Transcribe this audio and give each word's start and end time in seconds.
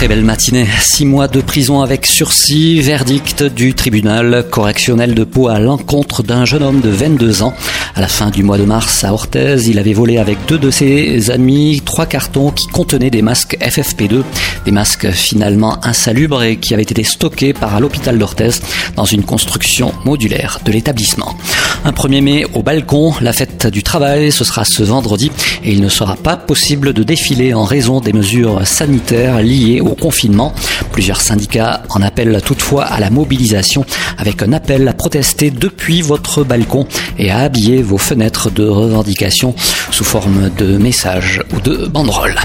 Très 0.00 0.08
belle 0.08 0.24
matinée. 0.24 0.66
Six 0.80 1.04
mois 1.04 1.28
de 1.28 1.42
prison 1.42 1.82
avec 1.82 2.06
sursis. 2.06 2.80
Verdict 2.80 3.42
du 3.42 3.74
tribunal 3.74 4.46
correctionnel 4.50 5.14
de 5.14 5.24
Pau 5.24 5.48
à 5.48 5.58
l'encontre 5.58 6.22
d'un 6.22 6.46
jeune 6.46 6.62
homme 6.62 6.80
de 6.80 6.88
22 6.88 7.42
ans. 7.42 7.52
À 7.94 8.00
la 8.00 8.08
fin 8.08 8.30
du 8.30 8.42
mois 8.42 8.56
de 8.56 8.64
mars 8.64 9.04
à 9.04 9.12
Orthez, 9.12 9.56
il 9.66 9.78
avait 9.78 9.92
volé 9.92 10.16
avec 10.16 10.38
deux 10.48 10.56
de 10.56 10.70
ses 10.70 11.30
amis 11.30 11.82
trois 11.84 12.06
cartons 12.06 12.50
qui 12.50 12.66
contenaient 12.66 13.10
des 13.10 13.20
masques 13.20 13.58
FFP2. 13.60 14.22
Des 14.64 14.70
masques 14.70 15.10
finalement 15.10 15.84
insalubres 15.84 16.42
et 16.42 16.56
qui 16.56 16.72
avaient 16.72 16.82
été 16.82 17.04
stockés 17.04 17.52
par 17.52 17.78
l'hôpital 17.78 18.18
d'Orthez 18.18 18.62
dans 18.96 19.04
une 19.04 19.22
construction 19.22 19.92
modulaire 20.06 20.60
de 20.64 20.72
l'établissement. 20.72 21.36
Un 21.84 21.92
1er 21.92 22.22
mai 22.22 22.46
au 22.54 22.62
balcon, 22.62 23.12
la 23.20 23.34
fête 23.34 23.66
du 23.66 23.82
travail, 23.82 24.32
ce 24.32 24.44
sera 24.44 24.64
ce 24.64 24.82
vendredi 24.82 25.30
et 25.62 25.72
il 25.72 25.82
ne 25.82 25.88
sera 25.90 26.16
pas 26.16 26.36
possible 26.36 26.94
de 26.94 27.02
défiler 27.02 27.52
en 27.52 27.64
raison 27.64 28.00
des 28.00 28.14
mesures 28.14 28.66
sanitaires 28.66 29.42
liées 29.42 29.80
au 29.80 29.89
confinement. 29.94 30.52
Plusieurs 30.92 31.20
syndicats 31.20 31.82
en 31.90 32.02
appellent 32.02 32.40
toutefois 32.44 32.84
à 32.84 33.00
la 33.00 33.10
mobilisation 33.10 33.84
avec 34.18 34.42
un 34.42 34.52
appel 34.52 34.86
à 34.88 34.92
protester 34.92 35.50
depuis 35.50 36.02
votre 36.02 36.44
balcon 36.44 36.86
et 37.18 37.30
à 37.30 37.38
habiller 37.38 37.82
vos 37.82 37.98
fenêtres 37.98 38.50
de 38.50 38.66
revendication 38.66 39.54
sous 39.90 40.04
forme 40.04 40.50
de 40.58 40.76
messages 40.78 41.42
ou 41.54 41.60
de 41.60 41.86
banderoles. 41.86 42.38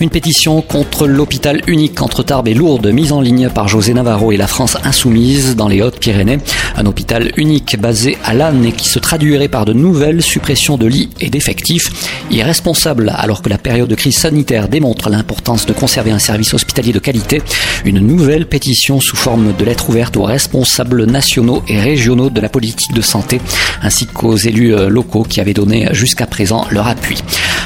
Une 0.00 0.08
pétition 0.08 0.62
contre 0.62 1.06
l'hôpital 1.06 1.60
unique 1.66 2.00
entre 2.00 2.22
Tarbes 2.22 2.48
et 2.48 2.54
Lourdes 2.54 2.86
mise 2.86 3.12
en 3.12 3.20
ligne 3.20 3.50
par 3.50 3.68
José 3.68 3.92
Navarro 3.92 4.32
et 4.32 4.38
la 4.38 4.46
France 4.46 4.78
insoumise 4.82 5.56
dans 5.56 5.68
les 5.68 5.82
Hautes-Pyrénées. 5.82 6.38
Un 6.74 6.86
hôpital 6.86 7.32
unique 7.36 7.78
basé 7.78 8.16
à 8.24 8.32
Lannes 8.32 8.64
et 8.64 8.72
qui 8.72 8.88
se 8.88 8.98
traduirait 8.98 9.48
par 9.48 9.66
de 9.66 9.74
nouvelles 9.74 10.22
suppressions 10.22 10.78
de 10.78 10.86
lits 10.86 11.10
et 11.20 11.28
d'effectifs. 11.28 11.90
Irresponsable 12.30 13.12
alors 13.14 13.42
que 13.42 13.50
la 13.50 13.58
période 13.58 13.90
de 13.90 13.94
crise 13.94 14.16
sanitaire 14.16 14.68
démontre 14.68 15.10
l'importance 15.10 15.66
de 15.66 15.74
conserver 15.74 16.12
un 16.12 16.18
service 16.18 16.54
hospitalier 16.54 16.94
de 16.94 16.98
qualité. 16.98 17.42
Une 17.84 17.98
nouvelle 17.98 18.46
pétition 18.46 19.00
sous 19.00 19.16
forme 19.16 19.52
de 19.54 19.64
lettre 19.66 19.90
ouverte 19.90 20.16
aux 20.16 20.24
responsables 20.24 21.04
nationaux 21.04 21.62
et 21.68 21.78
régionaux 21.78 22.30
de 22.30 22.40
la 22.40 22.48
politique 22.48 22.94
de 22.94 23.02
santé 23.02 23.38
ainsi 23.82 24.06
qu'aux 24.06 24.36
élus 24.36 24.74
locaux 24.88 25.24
qui 25.24 25.42
avaient 25.42 25.52
donné 25.52 25.88
jusqu'à 25.92 26.26
présent 26.26 26.64
leur 26.70 26.88
appui 26.88 27.18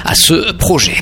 à 0.05 0.17
ce 0.17 0.53
projet. 0.53 0.97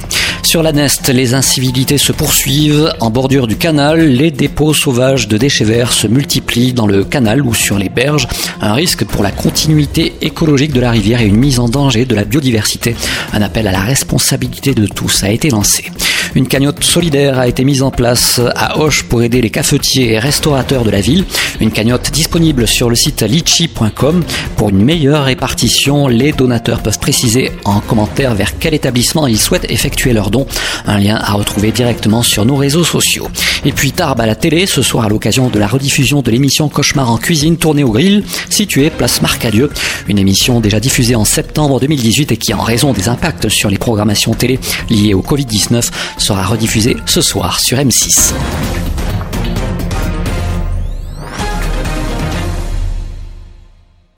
Sur 0.52 0.62
la 0.62 0.72
Neste, 0.72 1.08
les 1.08 1.32
incivilités 1.32 1.96
se 1.96 2.12
poursuivent. 2.12 2.92
En 3.00 3.08
bordure 3.08 3.46
du 3.46 3.56
canal, 3.56 4.06
les 4.06 4.30
dépôts 4.30 4.74
sauvages 4.74 5.26
de 5.26 5.38
déchets 5.38 5.64
verts 5.64 5.94
se 5.94 6.06
multiplient 6.06 6.74
dans 6.74 6.86
le 6.86 7.04
canal 7.04 7.40
ou 7.40 7.54
sur 7.54 7.78
les 7.78 7.88
berges. 7.88 8.28
Un 8.60 8.74
risque 8.74 9.06
pour 9.06 9.22
la 9.22 9.30
continuité 9.30 10.12
écologique 10.20 10.74
de 10.74 10.80
la 10.80 10.90
rivière 10.90 11.22
et 11.22 11.26
une 11.26 11.38
mise 11.38 11.58
en 11.58 11.70
danger 11.70 12.04
de 12.04 12.14
la 12.14 12.24
biodiversité. 12.24 12.94
Un 13.32 13.40
appel 13.40 13.66
à 13.66 13.72
la 13.72 13.80
responsabilité 13.80 14.74
de 14.74 14.86
tous 14.86 15.24
a 15.24 15.30
été 15.30 15.48
lancé. 15.48 15.90
Une 16.34 16.48
cagnotte 16.48 16.82
solidaire 16.82 17.38
a 17.38 17.46
été 17.46 17.62
mise 17.62 17.82
en 17.82 17.90
place 17.90 18.40
à 18.56 18.78
Hoche 18.78 19.02
pour 19.02 19.22
aider 19.22 19.42
les 19.42 19.50
cafetiers 19.50 20.12
et 20.12 20.18
restaurateurs 20.18 20.82
de 20.82 20.90
la 20.90 21.02
ville. 21.02 21.26
Une 21.60 21.70
cagnotte 21.70 22.10
disponible 22.10 22.66
sur 22.66 22.88
le 22.88 22.96
site 22.96 23.22
litchi.com. 23.22 24.24
Pour 24.56 24.70
une 24.70 24.82
meilleure 24.82 25.24
répartition, 25.24 26.08
les 26.08 26.32
donateurs 26.32 26.82
peuvent 26.82 26.98
préciser 26.98 27.52
en 27.64 27.80
commentaire 27.80 28.34
vers 28.34 28.58
quel 28.58 28.72
établissement 28.72 29.26
ils 29.26 29.38
souhaitent 29.38 29.70
effectuer 29.70 30.14
leurs 30.14 30.30
dons. 30.30 30.46
Un 30.86 30.98
lien 30.98 31.16
à 31.16 31.32
retrouver 31.32 31.70
directement 31.70 32.22
sur 32.22 32.46
nos 32.46 32.56
réseaux 32.56 32.84
sociaux. 32.84 33.28
Et 33.66 33.72
puis 33.72 33.92
Tarbes 33.92 34.20
à 34.20 34.26
la 34.26 34.34
télé, 34.34 34.66
ce 34.66 34.80
soir 34.80 35.04
à 35.04 35.08
l'occasion 35.10 35.48
de 35.48 35.58
la 35.58 35.66
rediffusion 35.66 36.22
de 36.22 36.30
l'émission 36.30 36.68
Cauchemar 36.70 37.10
en 37.10 37.18
cuisine 37.18 37.58
tournée 37.58 37.84
au 37.84 37.90
grill, 37.90 38.24
située 38.48 38.88
place 38.88 39.20
Marcadieu. 39.20 39.70
Une 40.08 40.18
émission 40.18 40.60
déjà 40.60 40.80
diffusée 40.80 41.14
en 41.14 41.26
septembre 41.26 41.78
2018 41.78 42.32
et 42.32 42.36
qui, 42.38 42.54
en 42.54 42.62
raison 42.62 42.92
des 42.94 43.08
impacts 43.08 43.48
sur 43.50 43.68
les 43.68 43.78
programmations 43.78 44.32
télé 44.32 44.58
liées 44.88 45.14
au 45.14 45.20
Covid-19, 45.20 45.90
sera 46.22 46.44
rediffusée 46.44 46.96
ce 47.04 47.20
soir 47.20 47.58
sur 47.58 47.78
M6. 47.78 48.32